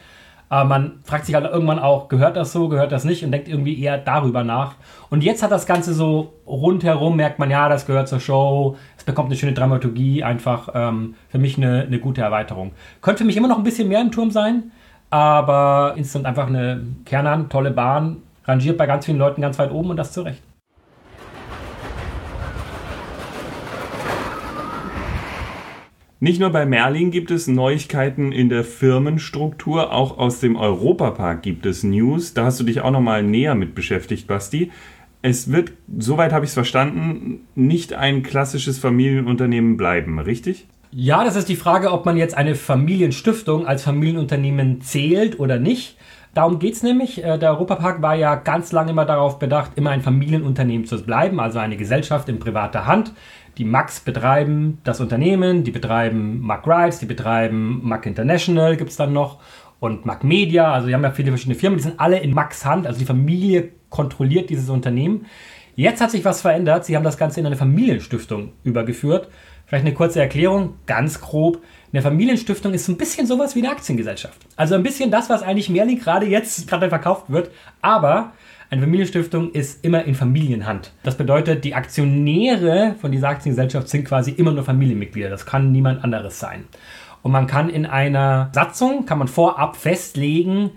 Aber 0.49 0.69
man 0.69 0.99
fragt 1.05 1.27
sich 1.27 1.35
halt 1.35 1.45
irgendwann 1.45 1.79
auch, 1.79 2.09
gehört 2.09 2.37
das 2.37 2.53
so, 2.53 2.69
gehört 2.69 2.91
das 2.91 3.05
nicht 3.05 3.23
und 3.25 3.31
denkt 3.31 3.49
irgendwie 3.49 3.81
eher 3.81 3.99
darüber 3.99 4.43
nach. 4.43 4.75
Und 5.09 5.23
jetzt 5.23 5.43
hat 5.43 5.53
das 5.53 5.67
Ganze 5.67 5.93
so 5.93 6.33
rundherum, 6.47 7.17
merkt 7.17 7.39
man, 7.39 7.51
ja, 7.51 7.69
das 7.69 7.87
gehört 7.87 8.09
zur 8.09 8.19
Show, 8.19 8.77
es 8.97 9.05
bekommt 9.05 9.29
eine 9.29 9.37
schöne 9.37 9.53
Dramaturgie, 9.53 10.25
einfach 10.25 10.71
ähm, 10.75 11.15
für 11.29 11.39
mich 11.39 11.59
eine, 11.59 11.83
eine 11.83 12.01
gute 12.01 12.23
Erweiterung. 12.23 12.73
Könnte 13.03 13.19
für 13.19 13.25
mich 13.27 13.37
immer 13.37 13.49
noch 13.49 13.59
ein 13.59 13.65
bisschen 13.65 13.89
mehr 13.89 14.01
im 14.01 14.11
Turm 14.11 14.31
sein, 14.31 14.73
aber 15.11 15.95
instant 15.97 16.27
einfach 16.27 16.47
eine 16.47 16.87
Kernhand, 17.05 17.51
tolle 17.51 17.71
Bahn, 17.71 18.19
rangiert 18.45 18.77
bei 18.77 18.87
ganz 18.87 19.07
vielen 19.07 19.19
Leuten 19.19 19.43
ganz 19.43 19.59
weit 19.59 19.71
oben 19.71 19.91
und 19.91 19.97
das 19.97 20.13
zu 20.13 20.23
Recht. 20.23 20.43
Nicht 26.21 26.41
nur 26.41 26.51
bei 26.51 26.67
Merlin 26.67 27.13
gibt 27.13 27.31
es 27.31 27.47
Neuigkeiten 27.47 28.33
in 28.33 28.49
der 28.49 28.65
Firmenstruktur, 28.65 29.93
auch 29.93 30.19
aus 30.19 30.41
dem 30.41 30.57
Europapark 30.57 31.43
gibt 31.43 31.65
es 31.65 31.85
News. 31.85 32.35
Da 32.35 32.47
hast 32.47 32.59
du 32.59 32.65
dich 32.65 32.81
auch 32.81 32.91
noch 32.91 33.01
mal 33.01 33.23
näher 33.23 33.55
mit 33.55 33.77
beschäftigt, 33.77 34.27
Basti. 34.27 34.73
Es 35.23 35.53
wird, 35.53 35.73
soweit 35.97 36.33
habe 36.33 36.45
ich 36.45 36.51
es 36.51 36.55
verstanden, 36.55 37.47
nicht 37.55 37.93
ein 37.93 38.25
klassisches 38.25 38.81
Familienunternehmen 38.81 39.77
bleiben, 39.77 40.19
richtig? 40.19 40.67
Ja, 40.91 41.23
das 41.23 41.37
ist 41.37 41.51
die 41.51 41.57
Frage, 41.57 41.93
ob 41.93 42.07
man 42.07 42.17
jetzt 42.17 42.35
eine 42.35 42.55
Familienstiftung 42.55 43.67
als 43.67 43.83
Familienunternehmen 43.83 44.81
zählt 44.81 45.39
oder 45.39 45.59
nicht. 45.59 45.99
Darum 46.33 46.59
geht 46.59 46.75
es 46.75 46.83
nämlich. 46.83 47.23
Äh, 47.23 47.39
der 47.39 47.51
Europapark 47.51 48.01
war 48.01 48.15
ja 48.15 48.37
ganz 48.37 48.73
lange 48.73 48.93
immer 48.93 49.05
darauf 49.05 49.39
bedacht, 49.39 49.73
immer 49.77 49.91
ein 49.91 50.01
Familienunternehmen 50.01 50.87
zu 50.87 51.03
bleiben, 51.05 51.41
also 51.41 51.59
eine 51.59 51.77
Gesellschaft 51.77 52.29
in 52.29 52.39
privater 52.39 52.87
Hand. 52.87 53.13
Die 53.59 53.65
Max 53.65 54.01
betreiben 54.01 54.79
das 54.85 55.01
Unternehmen, 55.01 55.63
die 55.65 55.73
betreiben 55.73 56.41
Mac 56.41 56.67
Rides, 56.67 57.01
die 57.01 57.07
betreiben 57.07 57.81
Mac 57.83 58.07
International, 58.07 58.77
gibt 58.77 58.91
es 58.91 58.97
dann 58.97 59.13
noch, 59.13 59.41
und 59.81 60.07
Mac 60.07 60.25
Media. 60.25 60.73
Also, 60.73 60.87
die 60.87 60.95
haben 60.95 61.03
ja 61.03 61.11
viele 61.11 61.31
verschiedene 61.31 61.59
Firmen, 61.59 61.79
die 61.79 61.83
sind 61.83 62.01
alle 62.01 62.19
in 62.19 62.33
Max 62.33 62.65
Hand, 62.65 62.87
also 62.87 62.99
die 62.99 63.05
Familie 63.05 63.71
kontrolliert 63.91 64.49
dieses 64.49 64.71
Unternehmen. 64.71 65.27
Jetzt 65.75 66.01
hat 66.01 66.11
sich 66.11 66.25
was 66.25 66.41
verändert. 66.41 66.85
Sie 66.85 66.97
haben 66.97 67.05
das 67.05 67.17
Ganze 67.17 67.39
in 67.39 67.47
eine 67.47 67.57
Familienstiftung 67.57 68.53
übergeführt. 68.65 69.29
Vielleicht 69.69 69.85
eine 69.85 69.95
kurze 69.95 70.21
Erklärung, 70.21 70.77
ganz 70.87 71.21
grob. 71.21 71.63
Eine 71.93 72.01
Familienstiftung 72.01 72.73
ist 72.73 72.87
so 72.87 72.93
ein 72.93 72.97
bisschen 72.97 73.27
sowas 73.27 73.55
wie 73.55 73.59
eine 73.59 73.71
Aktiengesellschaft. 73.71 74.39
Also 74.57 74.75
ein 74.75 74.83
bisschen 74.83 75.11
das, 75.11 75.29
was 75.29 75.43
eigentlich 75.43 75.69
Merlin 75.69 75.99
gerade 75.99 76.25
jetzt 76.25 76.67
gerade 76.69 76.89
verkauft 76.89 77.25
wird. 77.29 77.51
Aber 77.83 78.33
eine 78.71 78.81
Familienstiftung 78.81 79.53
ist 79.53 79.85
immer 79.85 80.05
in 80.05 80.15
Familienhand. 80.15 80.93
Das 81.03 81.19
bedeutet, 81.19 81.65
die 81.65 81.75
Aktionäre 81.75 82.95
von 82.99 83.13
dieser 83.13 83.29
Aktiengesellschaft 83.29 83.91
sind 83.91 84.07
quasi 84.07 84.31
immer 84.31 84.53
nur 84.53 84.65
Familienmitglieder. 84.65 85.29
Das 85.29 85.45
kann 85.45 85.71
niemand 85.71 86.03
anderes 86.03 86.41
sein. 86.41 86.65
Und 87.23 87.33
man 87.33 87.47
kann 87.47 87.69
in 87.69 87.85
einer 87.85 88.49
Satzung, 88.55 89.05
kann 89.05 89.19
man 89.19 89.29
vorab 89.29 89.77
festlegen, 89.77 90.71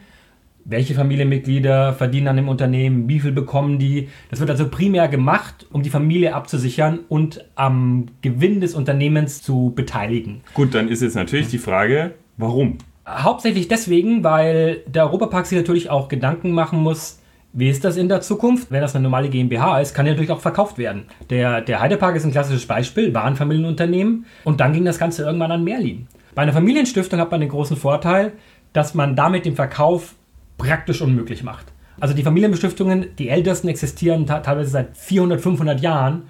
welche 0.66 0.94
Familienmitglieder 0.94 1.94
verdienen 1.94 2.28
an 2.28 2.36
dem 2.36 2.50
Unternehmen, 2.50 3.08
wie 3.08 3.20
viel 3.20 3.32
bekommen 3.32 3.80
die. 3.80 4.10
Das 4.30 4.40
wird 4.40 4.50
also 4.50 4.70
primär 4.70 5.08
gemacht, 5.08 5.68
um 5.72 5.84
die 5.84 5.90
Familie 5.90 6.36
abzusichern 6.36 7.00
und 7.10 7.46
am 7.56 8.08
Gewinn 8.22 8.62
des 8.62 8.76
Unternehmens 8.76 9.42
zu 9.42 9.74
beteiligen. 9.76 10.42
Gut, 10.54 10.74
dann 10.74 10.88
ist 10.88 11.02
jetzt 11.02 11.16
natürlich 11.16 11.48
die 11.48 11.58
Frage, 11.58 12.14
warum? 12.38 12.78
Hauptsächlich 13.08 13.68
deswegen, 13.68 14.24
weil 14.24 14.82
der 14.88 15.06
Europapark 15.06 15.46
sich 15.46 15.58
natürlich 15.58 15.90
auch 15.90 16.08
Gedanken 16.08 16.52
machen 16.52 16.80
muss, 16.80 17.20
wie 17.54 17.70
ist 17.70 17.84
das 17.84 17.98
in 17.98 18.08
der 18.08 18.22
Zukunft? 18.22 18.72
Wenn 18.72 18.80
das 18.80 18.96
eine 18.96 19.04
normale 19.04 19.30
GmbH 19.30 19.82
ist, 19.82 19.94
kann 19.94 20.06
die 20.06 20.12
natürlich 20.12 20.32
auch 20.32 20.40
verkauft 20.40 20.78
werden. 20.78 21.04
Der, 21.30 21.60
der 21.60 21.82
Heidepark 21.82 22.16
ist 22.16 22.24
ein 22.24 22.32
klassisches 22.32 22.66
Beispiel, 22.66 23.14
war 23.14 23.26
ein 23.26 23.36
Familienunternehmen 23.36 24.26
und 24.46 24.62
dann 24.62 24.72
ging 24.72 24.86
das 24.86 24.98
Ganze 24.98 25.24
irgendwann 25.24 25.52
an 25.52 25.64
Merlin. 25.64 26.08
Bei 26.34 26.44
einer 26.44 26.54
Familienstiftung 26.54 27.20
hat 27.20 27.30
man 27.30 27.42
den 27.42 27.50
großen 27.50 27.76
Vorteil, 27.76 28.32
dass 28.72 28.94
man 28.94 29.18
damit 29.18 29.46
den 29.46 29.56
Verkauf 29.56 30.16
praktisch 30.62 31.02
unmöglich 31.02 31.44
macht. 31.44 31.66
Also 32.00 32.14
die 32.14 32.24
Familienbestiftungen, 32.24 33.16
die 33.18 33.30
ältesten 33.30 33.68
existieren 33.68 34.26
teilweise 34.26 34.70
seit 34.70 34.98
400, 34.98 35.42
500 35.42 35.82
Jahren. 35.82 36.24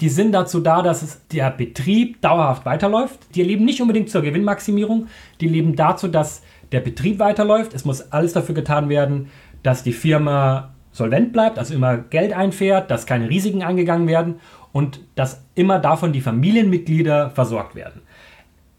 Die 0.00 0.08
sind 0.08 0.32
dazu 0.32 0.60
da, 0.60 0.82
dass 0.82 1.26
der 1.28 1.50
Betrieb 1.50 2.20
dauerhaft 2.20 2.66
weiterläuft. 2.66 3.18
Die 3.34 3.42
leben 3.42 3.64
nicht 3.64 3.80
unbedingt 3.80 4.10
zur 4.10 4.22
Gewinnmaximierung, 4.22 5.06
die 5.40 5.48
leben 5.48 5.74
dazu, 5.74 6.08
dass 6.08 6.42
der 6.72 6.80
Betrieb 6.80 7.18
weiterläuft. 7.18 7.74
Es 7.74 7.84
muss 7.84 8.12
alles 8.12 8.34
dafür 8.34 8.54
getan 8.54 8.88
werden, 8.88 9.28
dass 9.62 9.82
die 9.82 9.92
Firma 9.92 10.74
solvent 10.92 11.32
bleibt, 11.32 11.58
also 11.58 11.74
immer 11.74 11.98
Geld 11.98 12.32
einfährt, 12.32 12.90
dass 12.90 13.06
keine 13.06 13.28
Risiken 13.28 13.62
eingegangen 13.62 14.08
werden 14.08 14.36
und 14.72 15.00
dass 15.14 15.44
immer 15.54 15.78
davon 15.78 16.12
die 16.12 16.20
Familienmitglieder 16.20 17.30
versorgt 17.30 17.74
werden. 17.74 18.02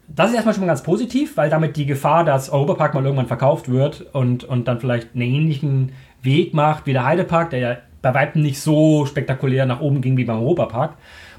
Das 0.08 0.30
ist 0.30 0.36
erstmal 0.36 0.54
schon 0.54 0.62
mal 0.62 0.68
ganz 0.68 0.82
positiv, 0.82 1.36
weil 1.36 1.50
damit 1.50 1.76
die 1.76 1.86
Gefahr, 1.86 2.24
dass 2.24 2.50
Europapark 2.50 2.94
mal 2.94 3.04
irgendwann 3.04 3.26
verkauft 3.26 3.68
wird 3.68 4.06
und, 4.12 4.42
und 4.44 4.66
dann 4.66 4.80
vielleicht 4.80 5.14
einen 5.14 5.22
ähnlichen 5.22 5.92
Weg 6.22 6.54
macht 6.54 6.86
wie 6.86 6.92
der 6.92 7.04
Heidepark, 7.04 7.50
der 7.50 7.58
ja 7.58 7.76
bei 8.00 8.14
weitem 8.14 8.42
nicht 8.42 8.60
so 8.60 9.06
spektakulär 9.06 9.66
nach 9.66 9.80
oben 9.80 10.00
ging 10.00 10.16
wie 10.16 10.24
beim 10.24 10.38
Europapark. 10.38 10.94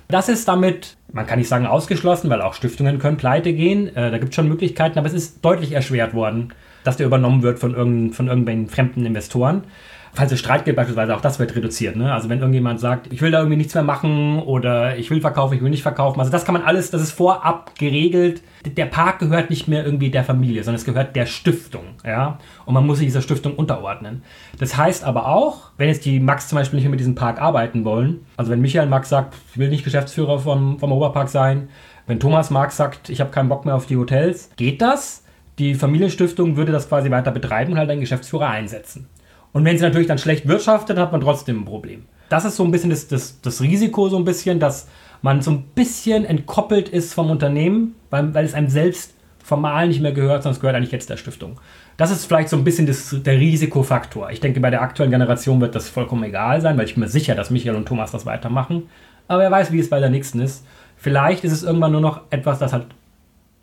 Das 0.08 0.30
ist 0.30 0.48
damit, 0.48 0.98
man 1.12 1.26
kann 1.26 1.40
nicht 1.40 1.48
sagen 1.48 1.66
ausgeschlossen, 1.66 2.30
weil 2.30 2.42
auch 2.42 2.54
Stiftungen 2.54 3.00
können 3.00 3.18
pleite 3.18 3.54
gehen. 3.54 3.96
Äh, 3.96 4.12
da 4.12 4.18
gibt 4.18 4.30
es 4.30 4.36
schon 4.36 4.48
Möglichkeiten, 4.48 4.98
aber 4.98 5.08
es 5.08 5.14
ist 5.14 5.44
deutlich 5.44 5.72
erschwert 5.72 6.14
worden, 6.14 6.54
dass 6.84 6.98
der 6.98 7.06
übernommen 7.06 7.44
wird 7.44 7.60
von, 7.60 7.76
irgend, 7.76 8.16
von 8.16 8.28
irgendwelchen 8.28 8.68
fremden 8.68 9.06
Investoren 9.06 9.64
falls 10.13 10.32
es 10.32 10.39
Streit 10.39 10.66
gibt 10.66 10.75
beispielsweise, 10.75 11.16
auch 11.16 11.22
das 11.22 11.39
wird 11.39 11.56
reduziert. 11.56 11.96
Ne? 11.96 12.12
Also 12.13 12.30
wenn 12.30 12.39
irgendjemand 12.39 12.80
sagt, 12.80 13.12
ich 13.12 13.22
will 13.22 13.32
da 13.32 13.39
irgendwie 13.39 13.58
nichts 13.58 13.74
mehr 13.74 13.84
machen 13.84 14.39
oder 14.39 14.98
ich 14.98 15.10
will 15.10 15.22
verkaufen, 15.22 15.56
ich 15.56 15.62
will 15.62 15.70
nicht 15.70 15.84
verkaufen. 15.84 16.20
Also 16.20 16.32
das 16.32 16.46
kann 16.46 16.54
man 16.54 16.63
alles, 16.63 16.92
das 16.92 17.01
ist 17.01 17.12
vorab 17.12 17.78
geregelt. 17.78 18.42
Der 18.66 18.86
Park 18.86 19.20
gehört 19.20 19.50
nicht 19.50 19.68
mehr 19.68 19.86
irgendwie 19.86 20.12
der 20.12 20.24
Familie, 20.24 20.63
sondern 20.63 20.80
es 20.80 20.86
gehört 20.86 21.16
der 21.16 21.25
Stiftung. 21.25 21.84
Ja? 22.06 22.39
Und 22.66 22.74
man 22.74 22.86
muss 22.86 22.98
sich 22.98 23.08
dieser 23.08 23.22
Stiftung 23.22 23.56
unterordnen. 23.56 24.24
Das 24.58 24.75
heißt 24.75 25.04
aber 25.04 25.28
auch, 25.28 25.72
wenn 25.78 25.88
jetzt 25.88 26.06
die 26.06 26.20
Max 26.20 26.50
zum 26.50 26.58
Beispiel 26.58 26.78
nicht 26.78 26.86
mehr 26.86 26.92
mit 26.92 27.00
diesem 27.00 27.16
Park 27.16 27.42
arbeiten 27.42 27.86
wollen, 27.86 28.25
also 28.38 28.51
wenn 28.51 28.62
Michael 28.62 28.88
Max 28.88 29.10
sagt, 29.10 29.36
ich 29.51 29.58
will 29.58 29.70
nicht 29.70 29.84
Geschäftsführer 29.84 30.39
vom, 30.39 30.80
vom 30.80 30.92
Oberpark 30.92 31.30
sein, 31.30 31.70
wenn 32.10 32.20
Thomas 32.20 32.50
Marx 32.50 32.75
sagt, 32.75 33.10
ich 33.10 33.22
habe 33.22 33.30
keinen 33.30 33.50
Bock 33.50 33.66
mehr 33.66 33.75
auf 33.75 33.86
die 33.86 33.96
Hotels, 33.96 34.50
geht 34.56 34.82
das. 34.82 35.24
Die 35.60 35.75
Familienstiftung 35.75 36.58
würde 36.58 36.72
das 36.72 36.89
quasi 36.89 37.12
weiter 37.12 37.30
betreiben 37.30 37.74
und 37.74 37.78
halt 37.78 37.89
einen 37.89 38.00
Geschäftsführer 38.00 38.50
einsetzen. 38.50 39.08
Und 39.53 39.65
wenn 39.65 39.77
sie 39.77 39.84
natürlich 39.84 40.08
dann 40.08 40.18
schlecht 40.18 40.48
wirtschaftet, 40.48 40.98
hat 40.98 41.12
man 41.12 41.22
trotzdem 41.22 41.62
ein 41.62 41.65
Problem. 41.65 42.06
Das 42.29 42.46
ist 42.46 42.56
so 42.56 42.63
ein 42.63 42.72
bisschen 42.72 42.91
das, 42.91 43.08
das, 43.08 43.41
das 43.41 43.62
Risiko, 43.62 44.08
so 44.10 44.18
ein 44.18 44.25
bisschen, 44.25 44.60
dass 44.60 44.88
man 45.22 45.41
so 45.41 45.51
ein 45.51 45.63
bisschen 45.75 46.25
entkoppelt 46.25 46.89
ist 46.89 47.13
vom 47.13 47.32
Unternehmen, 47.32 47.96
weil, 48.10 48.34
weil 48.34 48.46
es 48.46 48.53
einem 48.53 48.70
selbst 48.70 49.13
formal 49.44 49.88
nicht 49.88 50.01
mehr 50.01 50.12
gehört, 50.12 50.44
sondern 50.44 50.56
es 50.56 50.62
gehört 50.62 50.75
eigentlich 50.75 50.91
jetzt 50.91 51.10
der 51.10 51.18
Stiftung. 51.18 51.60
Das 51.98 52.12
ist 52.12 52.25
vielleicht 52.25 52.50
so 52.50 52.56
ein 52.56 52.63
bisschen 52.63 52.86
das, 52.86 53.15
der 53.24 53.39
Risikofaktor. 53.39 54.29
Ich 54.29 54.39
denke, 54.39 54.60
bei 54.60 54.70
der 54.70 54.82
aktuellen 54.82 55.12
Generation 55.12 55.60
wird 55.60 55.75
das 55.75 55.89
vollkommen 55.89 56.24
egal 56.24 56.62
sein, 56.62 56.77
weil 56.77 56.86
ich 56.86 56.94
bin 56.94 57.01
mir 57.01 57.10
sicher, 57.10 57.34
dass 57.36 57.50
Michael 57.50 57.75
und 57.75 57.88
Thomas 57.88 58.12
das 58.12 58.25
weitermachen. 58.25 58.89
Aber 59.27 59.41
wer 59.41 59.51
weiß, 59.51 59.72
wie 59.72 59.79
es 59.79 59.89
bei 59.89 60.00
der 60.00 60.10
nächsten 60.10 60.39
ist. 60.39 60.65
Vielleicht 60.96 61.44
ist 61.44 61.51
es 61.51 61.63
irgendwann 61.63 61.91
nur 61.91 62.01
noch 62.01 62.22
etwas, 62.29 62.60
das 62.60 62.74
halt 62.74 62.86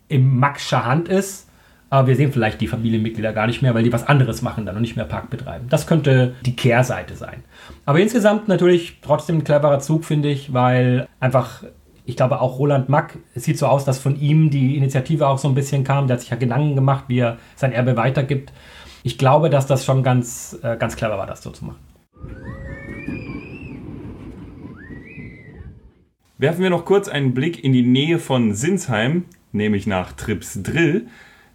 im 0.09 0.37
Maxscher 0.39 0.85
Hand 0.85 1.07
ist 1.07 1.46
aber 1.89 2.07
wir 2.07 2.15
sehen 2.15 2.33
vielleicht 2.33 2.59
die 2.59 2.67
Familienmitglieder 2.67 3.31
gar 3.33 3.47
nicht 3.47 3.61
mehr, 3.61 3.73
weil 3.73 3.83
die 3.83 3.93
was 3.93 4.07
anderes 4.07 4.41
machen 4.41 4.65
dann 4.65 4.75
und 4.75 4.81
nicht 4.81 4.95
mehr 4.95 5.05
Park 5.05 5.29
betreiben. 5.29 5.67
Das 5.69 5.87
könnte 5.87 6.35
die 6.45 6.55
Kehrseite 6.55 7.15
sein. 7.15 7.43
Aber 7.85 7.99
insgesamt 7.99 8.47
natürlich 8.47 8.99
trotzdem 9.01 9.37
ein 9.37 9.43
cleverer 9.43 9.79
Zug, 9.79 10.03
finde 10.03 10.29
ich, 10.29 10.53
weil 10.53 11.07
einfach, 11.19 11.63
ich 12.05 12.17
glaube 12.17 12.41
auch 12.41 12.59
Roland 12.59 12.89
Mack, 12.89 13.17
es 13.35 13.45
sieht 13.45 13.57
so 13.57 13.67
aus, 13.67 13.85
dass 13.85 13.99
von 13.99 14.19
ihm 14.19 14.49
die 14.49 14.75
Initiative 14.75 15.27
auch 15.27 15.37
so 15.37 15.47
ein 15.47 15.55
bisschen 15.55 15.85
kam. 15.85 16.07
Der 16.07 16.15
hat 16.15 16.21
sich 16.21 16.29
ja 16.29 16.37
Gedanken 16.37 16.75
gemacht, 16.75 17.05
wie 17.07 17.19
er 17.19 17.37
sein 17.55 17.71
Erbe 17.71 17.95
weitergibt. 17.95 18.51
Ich 19.03 19.17
glaube, 19.17 19.49
dass 19.49 19.65
das 19.65 19.85
schon 19.85 20.03
ganz, 20.03 20.59
äh, 20.63 20.75
ganz 20.75 20.97
clever 20.97 21.17
war, 21.17 21.27
das 21.27 21.41
so 21.41 21.51
zu 21.51 21.63
machen. 21.63 21.79
Werfen 26.37 26.61
wir 26.61 26.69
noch 26.69 26.85
kurz 26.85 27.07
einen 27.07 27.33
Blick 27.33 27.63
in 27.63 27.71
die 27.71 27.81
Nähe 27.81 28.19
von 28.19 28.53
Sinsheim, 28.53 29.25
nämlich 29.53 29.87
nach 29.87 30.11
Trips 30.11 30.61
Drill. 30.61 31.07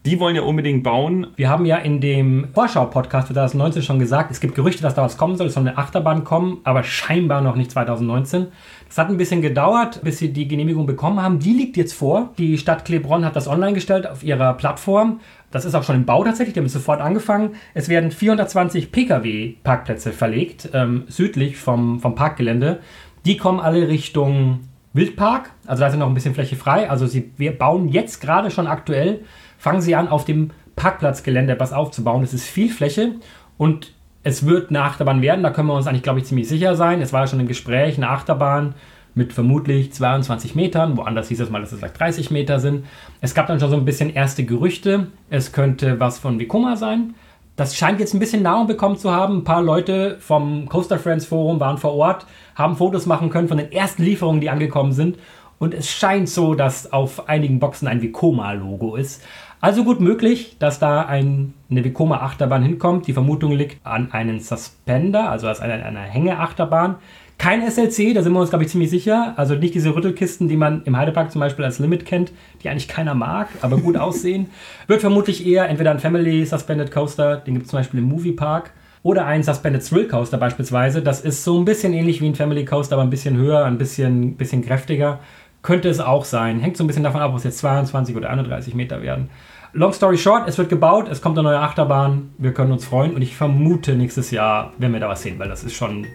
Die 0.04 0.18
wollen 0.18 0.35
ja 0.35 0.42
unbedingt 0.42 0.82
bauen. 0.82 1.28
Wir 1.37 1.49
haben 1.49 1.64
ja 1.64 1.76
in 1.76 2.00
dem 2.00 2.49
Vorschau-Podcast 2.54 3.28
für 3.28 3.35
2019 3.35 3.82
schon 3.82 4.00
gesagt, 4.00 4.32
es 4.32 4.40
gibt 4.40 4.56
Gerüchte, 4.56 4.82
dass 4.82 4.97
da 4.97 5.02
was 5.02 5.16
kommen 5.16 5.37
soll. 5.37 5.47
Es 5.47 5.54
soll 5.54 5.61
eine 5.61 5.78
Achterbahn 5.78 6.25
kommen, 6.25 6.59
aber 6.64 6.82
scheinbar 6.82 7.40
noch 7.40 7.54
nicht 7.54 7.71
2019. 7.71 8.49
Das 8.88 8.99
hat 8.99 9.11
ein 9.11 9.16
bisschen 9.16 9.42
gedauert, 9.42 10.00
bis 10.02 10.18
sie 10.18 10.32
die 10.32 10.49
Genehmigung 10.49 10.87
bekommen 10.87 11.23
haben. 11.23 11.38
Die 11.38 11.52
liegt 11.52 11.76
jetzt 11.76 11.92
vor. 11.92 12.30
Die 12.37 12.59
Stadt 12.59 12.85
Klebronn 12.85 13.25
hat 13.25 13.37
das 13.37 13.47
online 13.47 13.75
gestellt 13.75 14.09
auf 14.09 14.25
ihrer 14.25 14.54
Plattform. 14.54 15.21
Das 15.52 15.64
ist 15.64 15.76
auch 15.76 15.85
schon 15.85 15.94
im 15.94 16.04
Bau 16.04 16.25
tatsächlich, 16.25 16.54
die 16.54 16.61
haben 16.61 16.68
sofort 16.68 17.00
angefangen. 17.00 17.50
Es 17.73 17.88
werden 17.88 18.11
420 18.11 18.90
Pkw-Parkplätze 18.90 20.11
verlegt, 20.11 20.68
ähm, 20.73 21.04
südlich 21.06 21.59
vom, 21.59 22.00
vom 22.00 22.16
Parkgelände. 22.16 22.80
Die 23.25 23.37
kommen 23.37 23.61
alle 23.61 23.87
Richtung 23.87 24.61
Wildpark, 24.94 25.52
also 25.66 25.80
da 25.80 25.87
ist 25.87 25.97
noch 25.97 26.09
ein 26.09 26.14
bisschen 26.14 26.35
Fläche 26.35 26.56
frei. 26.56 26.90
Also 26.90 27.06
sie, 27.06 27.30
wir 27.37 27.56
bauen 27.56 27.88
jetzt 27.88 28.21
gerade 28.21 28.50
schon 28.50 28.66
aktuell 28.66 29.21
fangen 29.62 29.81
sie 29.81 29.95
an, 29.95 30.09
auf 30.09 30.25
dem 30.25 30.50
Parkplatzgelände 30.75 31.52
etwas 31.52 31.73
aufzubauen. 31.73 32.25
Es 32.25 32.35
ist 32.35 32.49
viel 32.49 32.69
Fläche 32.69 33.12
und 33.59 33.92
es 34.25 34.45
wird 34.45 34.71
eine 34.71 34.83
Achterbahn 34.83 35.23
werden. 35.23 35.45
Da 35.45 35.50
können 35.50 35.69
wir 35.69 35.75
uns 35.75 35.87
eigentlich, 35.87 36.02
glaube 36.02 36.19
ich, 36.19 36.25
ziemlich 36.25 36.49
sicher 36.49 36.75
sein. 36.75 37.00
Es 37.00 37.12
war 37.12 37.21
ja 37.21 37.26
schon 37.28 37.38
im 37.38 37.47
Gespräch 37.47 37.97
eine 37.97 38.09
Achterbahn 38.09 38.75
mit 39.14 39.33
vermutlich 39.33 39.92
22 39.92 40.57
Metern. 40.57 40.97
Woanders 40.97 41.28
hieß 41.28 41.38
es 41.38 41.50
mal, 41.50 41.61
dass 41.61 41.71
es 41.71 41.78
vielleicht 41.78 42.00
30 42.00 42.33
Meter 42.33 42.59
sind. 42.59 42.87
Es 43.21 43.37
gab 43.37 43.47
dann 43.47 43.61
schon 43.61 43.71
so 43.71 43.76
ein 43.76 43.85
bisschen 43.85 44.11
erste 44.11 44.42
Gerüchte. 44.42 45.07
Es 45.31 45.52
könnte 45.52 46.00
was 46.00 46.19
von 46.19 46.40
Vekoma 46.40 46.75
sein. 46.75 47.14
Das 47.54 47.76
scheint 47.76 48.00
jetzt 48.00 48.14
ein 48.14 48.19
bisschen 48.19 48.42
Nahrung 48.42 48.66
bekommen 48.66 48.97
zu 48.97 49.12
haben. 49.12 49.38
Ein 49.38 49.45
paar 49.45 49.62
Leute 49.62 50.16
vom 50.19 50.69
Coaster 50.69 50.99
Friends 50.99 51.25
Forum 51.25 51.61
waren 51.61 51.78
vor 51.78 51.95
Ort, 51.95 52.26
haben 52.57 52.75
Fotos 52.75 53.07
machen 53.07 53.31
können 53.31 53.47
von 53.47 53.59
den 53.59 53.71
ersten 53.71 54.02
Lieferungen, 54.02 54.40
die 54.40 54.50
angekommen 54.50 54.90
sind. 54.90 55.19
Und 55.62 55.75
es 55.75 55.88
scheint 55.88 56.28
so, 56.28 56.57
dass 56.57 56.92
auf 56.92 57.28
einigen 57.28 57.61
Boxen 57.61 57.87
ein 57.87 58.02
Vekoma-Logo 58.02 58.97
ist. 58.97 59.23
Also 59.62 59.85
gut 59.85 60.00
möglich, 60.00 60.57
dass 60.59 60.81
da 60.81 61.02
ein, 61.02 61.54
eine 61.71 61.85
Vekoma 61.85 62.16
Achterbahn 62.16 62.64
hinkommt. 62.64 63.07
Die 63.07 63.12
Vermutung 63.12 63.52
liegt 63.52 63.78
an 63.87 64.11
einen 64.11 64.40
Suspender, 64.40 65.31
also 65.31 65.47
als 65.47 65.61
einer, 65.61 65.75
einer 65.87 66.00
Hängeachterbahn. 66.00 66.97
Kein 67.38 67.62
SLC, 67.71 68.12
da 68.12 68.25
sind 68.25 68.33
wir 68.33 68.40
uns, 68.40 68.50
glaube 68.50 68.64
ich, 68.64 68.73
ziemlich 68.73 68.90
sicher. 68.90 69.35
Also 69.37 69.54
nicht 69.54 69.73
diese 69.73 69.95
Rüttelkisten, 69.95 70.49
die 70.49 70.57
man 70.57 70.83
im 70.83 70.97
Heidepark 70.97 71.31
zum 71.31 71.38
Beispiel 71.38 71.64
als 71.64 71.78
Limit 71.78 72.07
kennt, 72.07 72.33
die 72.61 72.71
eigentlich 72.71 72.88
keiner 72.88 73.14
mag, 73.14 73.50
aber 73.61 73.78
gut 73.78 73.97
aussehen. 73.99 74.50
Wird 74.88 75.00
vermutlich 75.00 75.47
eher 75.47 75.69
entweder 75.69 75.92
ein 75.92 76.00
Family 76.00 76.45
Suspended 76.45 76.90
Coaster, 76.90 77.37
den 77.37 77.54
gibt 77.54 77.66
es 77.66 77.71
zum 77.71 77.78
Beispiel 77.78 78.00
im 78.00 78.07
Moviepark, 78.07 78.73
oder 79.04 79.26
ein 79.26 79.45
Suspended 79.45 79.88
Thrill 79.88 80.09
Coaster 80.09 80.38
beispielsweise. 80.38 81.02
Das 81.02 81.21
ist 81.21 81.45
so 81.45 81.57
ein 81.57 81.64
bisschen 81.64 81.92
ähnlich 81.92 82.21
wie 82.21 82.26
ein 82.26 82.35
Family 82.35 82.64
Coaster, 82.64 82.97
aber 82.97 83.04
ein 83.04 83.11
bisschen 83.11 83.37
höher, 83.37 83.64
ein 83.64 83.78
bisschen, 83.78 84.35
bisschen 84.35 84.62
kräftiger. 84.62 85.21
Könnte 85.62 85.88
es 85.88 86.00
auch 86.00 86.25
sein. 86.25 86.59
Hängt 86.59 86.76
so 86.76 86.83
ein 86.83 86.88
bisschen 86.88 87.04
davon 87.04 87.21
ab, 87.21 87.31
ob 87.31 87.37
es 87.37 87.45
jetzt 87.45 87.59
22 87.59 88.16
oder 88.16 88.28
31 88.31 88.75
Meter 88.75 89.02
werden. 89.02 89.31
Long 89.74 89.94
story 89.94 90.18
short, 90.18 90.46
es 90.48 90.58
wird 90.58 90.68
gebaut, 90.68 91.08
es 91.10 91.22
kommt 91.22 91.38
eine 91.38 91.48
neue 91.48 91.58
Achterbahn, 91.58 92.34
wir 92.36 92.52
können 92.52 92.72
uns 92.72 92.84
freuen 92.84 93.14
und 93.14 93.22
ich 93.22 93.34
vermute, 93.34 93.94
nächstes 93.94 94.30
Jahr 94.30 94.74
werden 94.76 94.92
wir 94.92 95.00
da 95.00 95.08
was 95.08 95.22
sehen, 95.22 95.38
weil 95.38 95.48
das 95.48 95.64
ist 95.64 95.72
schon 95.72 96.06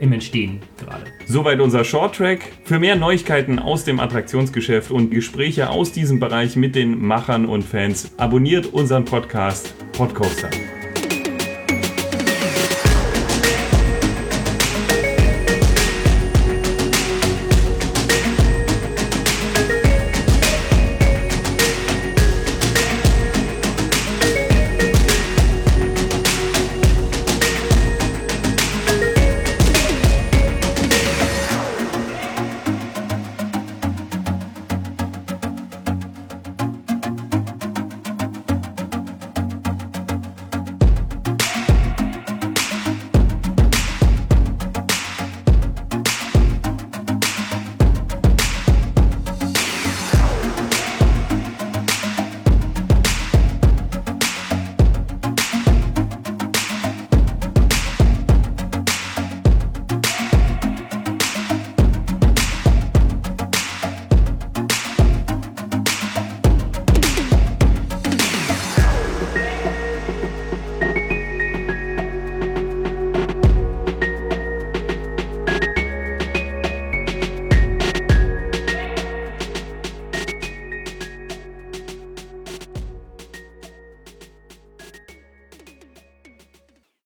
im 0.00 0.12
Entstehen 0.12 0.60
gerade. 0.78 1.04
Soweit 1.24 1.60
unser 1.60 1.84
Short 1.84 2.16
Track. 2.16 2.40
Für 2.64 2.80
mehr 2.80 2.96
Neuigkeiten 2.96 3.60
aus 3.60 3.84
dem 3.84 4.00
Attraktionsgeschäft 4.00 4.90
und 4.90 5.10
Gespräche 5.10 5.70
aus 5.70 5.92
diesem 5.92 6.18
Bereich 6.18 6.56
mit 6.56 6.74
den 6.74 7.06
Machern 7.06 7.46
und 7.46 7.62
Fans, 7.62 8.10
abonniert 8.16 8.66
unseren 8.66 9.04
Podcast 9.04 9.72
Podcoaster. 9.92 10.50